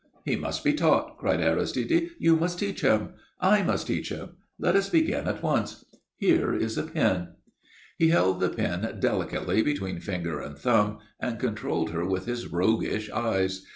[0.25, 2.09] "He must be taught," cried Aristide.
[2.17, 3.09] "You must teach him.
[3.39, 4.29] I must teach him.
[4.57, 5.85] Let us begin at once.
[6.17, 7.27] Here is a pin."
[7.99, 13.11] He held the pin delicately between finger and thumb, and controlled her with his roguish
[13.11, 13.63] eyes.